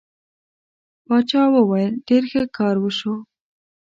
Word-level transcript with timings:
باچا 1.07 1.43
وویل 1.53 1.93
ډېر 2.07 2.23
ښه 2.31 2.43
کار 2.57 2.75
وشو. 2.79 3.13